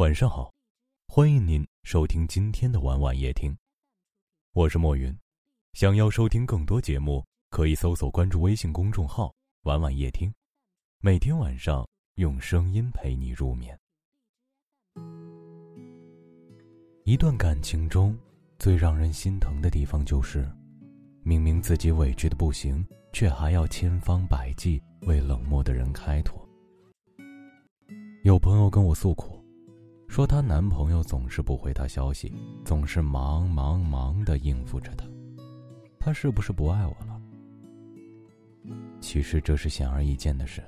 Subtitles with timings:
[0.00, 0.50] 晚上好，
[1.08, 3.54] 欢迎您收听今天的晚晚夜听，
[4.54, 5.14] 我是莫云。
[5.74, 9.30] 想要收听更多节目，可以搜索关注微信公众号
[9.64, 10.32] “晚晚夜听”，
[11.04, 13.78] 每天晚上用声音陪你入眠。
[17.04, 18.18] 一段感情中
[18.58, 20.50] 最让人心疼的地方，就是
[21.22, 22.82] 明明自己委屈的不行，
[23.12, 26.42] 却还要千方百计为冷漠的人开脱。
[28.22, 29.38] 有朋友跟我诉苦。
[30.10, 35.06] 说她男朋友总是不回她消息，总是忙忙忙的应付着她，
[36.00, 37.22] 他是不是不爱我了？
[39.00, 40.60] 其实这是显而易见的事，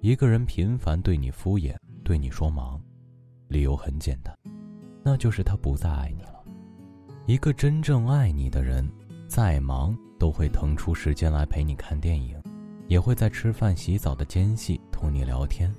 [0.00, 2.82] 一个人频繁对你敷衍，对你说忙，
[3.46, 4.36] 理由很简单，
[5.04, 6.44] 那就是他不再爱你了。
[7.26, 8.90] 一个真正爱你的人，
[9.28, 12.36] 再忙都会腾出时间来陪你看电影，
[12.88, 15.72] 也会在吃饭、洗澡的间隙同你聊天。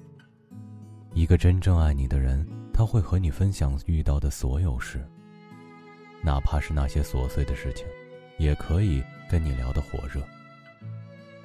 [1.13, 2.47] 一个真正爱你的人。
[2.77, 5.03] 他会和你分享遇到的所有事，
[6.21, 7.87] 哪怕是那些琐碎的事情，
[8.37, 10.21] 也可以跟你聊得火热。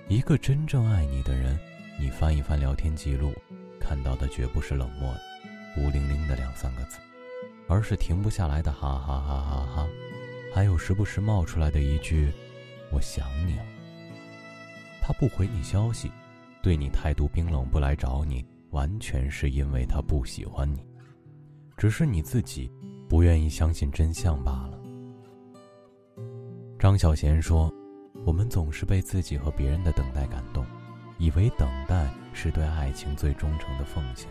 [0.09, 1.59] 一个真正爱你的人，
[1.98, 3.33] 你翻一翻聊天记录，
[3.81, 5.11] 看到的绝不是冷漠、
[5.75, 6.98] 孤零零的两三个字，
[7.67, 9.89] 而是停不下来的哈哈哈哈哈，
[10.55, 12.31] 还有时不时冒出来的一句
[12.93, 13.65] “我想你了”。
[15.01, 16.12] 他不回你消息，
[16.61, 20.92] 对你态度冰冷，不来找你，完全是因为他不喜欢你。
[21.83, 22.70] 只是你自己
[23.08, 24.78] 不愿意相信真相罢了。
[26.78, 27.75] 张小娴说
[28.25, 30.64] ：“我们总是被自己和别人的等待感动，
[31.19, 34.28] 以为等待是对爱情最忠诚的奉献。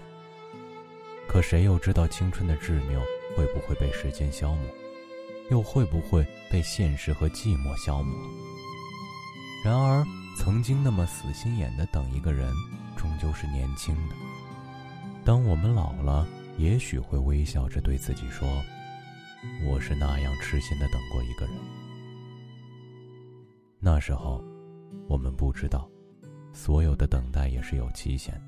[1.28, 3.02] 可谁又知道青春的执拗
[3.36, 4.66] 会不会被时间消磨，
[5.50, 8.16] 又会不会被现实和寂寞消磨？
[9.66, 10.06] 然而，
[10.38, 12.50] 曾经那么死心眼的等一个人，
[12.96, 14.16] 终究是年轻的。
[15.26, 16.26] 当我们老了。”
[16.62, 18.48] 也许会微笑着对自己说
[19.68, 21.56] ：“我是那样痴心的等过一个人。”
[23.82, 24.44] 那时候，
[25.08, 25.90] 我们不知道，
[26.54, 28.40] 所有的等待也是有期限。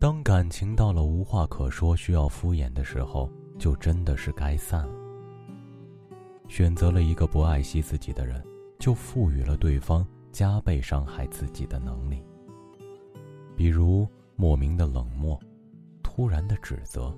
[0.00, 3.30] 当感情到了无话可说、需要敷衍的时候，
[3.60, 4.94] 就真的是该散了。
[6.48, 8.44] 选择了一个不爱惜自己的人，
[8.80, 12.20] 就赋予了对方加倍伤害自己的能力。
[13.56, 15.40] 比如莫名的冷漠。
[16.14, 17.12] 突然的指责，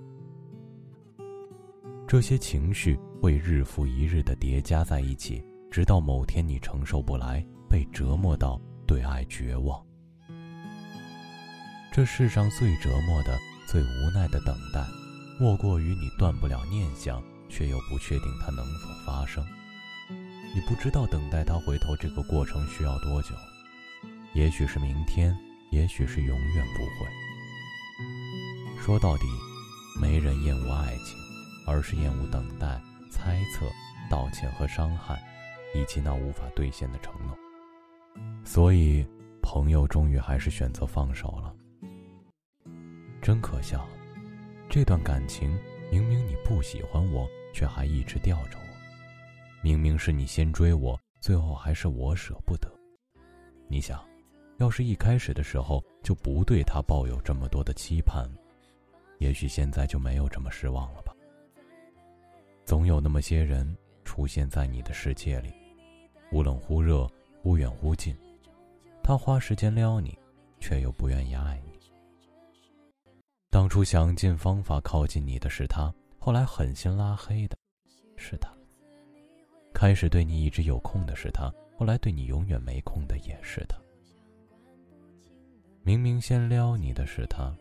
[2.08, 9.84] 这些情绪会日复一日的叠加在一起，直到某天你承受不来，被折磨到对爱绝望。
[11.92, 14.82] 这世上最折磨的、最无奈的等待，
[15.38, 19.44] 莫过于你断不了念想，却又不确定它能否发生。
[20.54, 23.34] 你不知道等待他回头这个过程需要多久，
[24.32, 25.36] 也许是明天，
[25.70, 27.25] 也许是永远不会。
[28.80, 29.26] 说到底，
[30.00, 31.18] 没人厌恶爱情，
[31.66, 33.66] 而是厌恶等待、猜测、
[34.08, 35.20] 道歉和伤害，
[35.74, 37.36] 以及那无法兑现的承诺。
[38.44, 39.04] 所以，
[39.42, 41.52] 朋友终于还是选择放手了。
[43.20, 43.84] 真可笑，
[44.68, 45.58] 这段感情
[45.90, 48.64] 明明你不喜欢我，却还一直吊着我；
[49.62, 52.70] 明明是你先追我，最后还是我舍不得。
[53.68, 54.00] 你想，
[54.58, 58.30] 要是一开始的时候就不对他抱有这么多的期盼。
[59.18, 61.14] 也许现在就没有这么失望了吧。
[62.64, 65.52] 总有那么些人出现在你的世界里，
[66.30, 67.08] 忽冷忽热，
[67.40, 68.16] 忽远忽近。
[69.02, 70.18] 他花时间撩你，
[70.58, 71.78] 却又不愿意爱你。
[73.50, 77.56] 当初想尽方法靠近你的是他，后来狠心拉黑的
[78.16, 78.52] 是他。
[79.72, 83.78] 开始对你一直有空的是他，后来对你永远没空的也是他。
[85.82, 87.56] 明明先撩你的是他。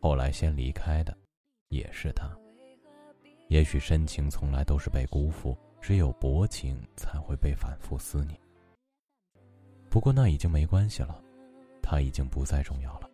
[0.00, 1.16] 后来先离开的，
[1.68, 2.26] 也是他。
[3.48, 8.38] 也许深情从来都是被辜负，只有薄情才会被反复思念。
[9.90, 11.22] 不过那已经没关系了，
[11.82, 13.10] 他已经不再重要了。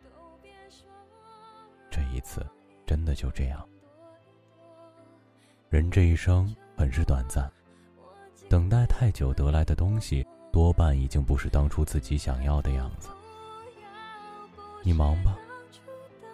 [1.90, 2.46] 这一次，
[2.86, 3.66] 真的就这样。
[5.70, 7.50] 人这一生很是短暂，
[8.48, 13.08] 等待太久得来的东西，多半已经不是当初自己想要的样子。
[14.84, 15.36] 你忙吧。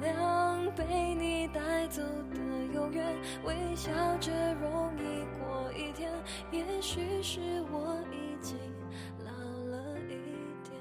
[0.00, 2.36] 原谅被你带走的。
[2.74, 6.12] 永远微笑着容易过一天，
[6.52, 7.40] 也许是
[7.72, 8.56] 我已经
[9.24, 9.30] 老
[9.70, 10.10] 了一
[10.62, 10.74] 点。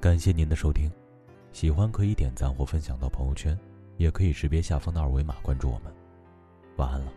[0.00, 0.90] 感谢您的收听，
[1.52, 3.58] 喜欢可以点赞或分享到朋友圈，
[3.96, 5.92] 也可以识别下方的二维码关注我们。
[6.76, 7.12] 晚安了。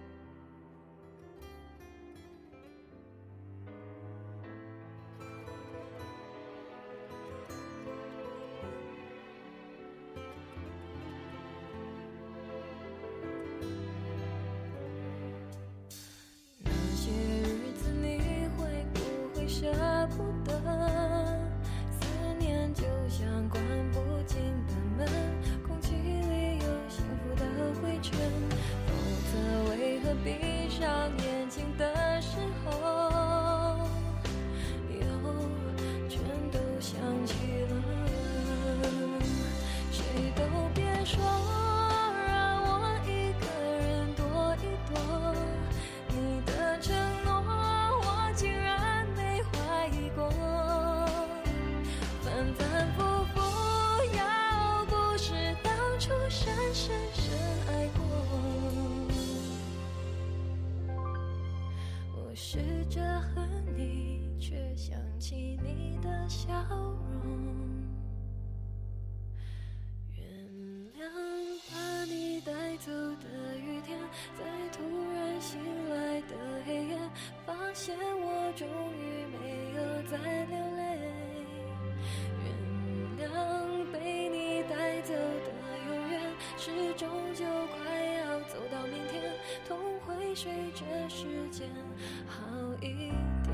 [20.45, 20.51] 的？
[21.91, 22.07] 思
[22.39, 23.61] 念就像关
[23.91, 24.37] 不紧
[24.67, 25.07] 的门，
[25.67, 27.43] 空气里有幸福的
[27.81, 28.44] 灰尘。
[56.73, 57.33] 深深
[57.67, 58.03] 爱过，
[62.15, 67.31] 我试着恨你，却想起你的笑容。
[70.17, 70.21] 原
[70.93, 70.99] 谅
[71.71, 73.97] 把你带走的雨天，
[74.37, 74.83] 在突
[75.13, 75.57] 然醒
[75.89, 76.35] 来的
[76.65, 76.99] 黑夜，
[77.45, 80.74] 发现我终于没有再流
[86.57, 87.77] 是终究快
[88.17, 89.21] 要走到明天，
[89.67, 91.67] 痛会随着时间
[92.27, 92.41] 好
[92.81, 93.11] 一
[93.43, 93.53] 点。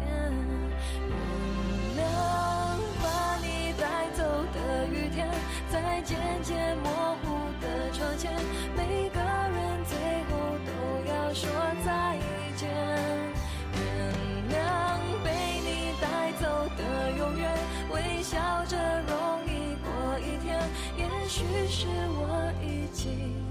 [1.09, 1.12] 原
[1.98, 2.00] 谅
[3.01, 5.27] 把你带走的雨天，
[5.71, 7.25] 在渐渐模糊
[7.59, 8.31] 的窗前，
[8.75, 9.97] 每个人最
[10.30, 10.31] 后
[10.65, 10.71] 都
[11.12, 11.50] 要说
[11.83, 12.18] 再
[12.56, 12.69] 见。
[13.74, 13.80] 原
[14.51, 14.54] 谅
[15.24, 15.27] 被
[15.65, 16.45] 你带走
[16.77, 17.51] 的永远，
[17.92, 18.77] 微笑着，
[21.33, 23.50] 许是我已经。